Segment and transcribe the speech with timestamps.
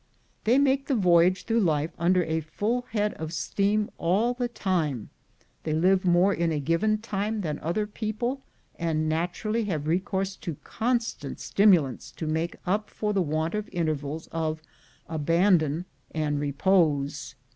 [0.45, 5.11] They make the voyage through life under a full head of steam all the time;
[5.61, 8.41] they live more in a given time than other people,
[8.79, 14.25] and naturally have recourse to constant stimulants to make up for the want of intervals
[14.31, 14.63] of
[15.07, 17.35] abandon and repose.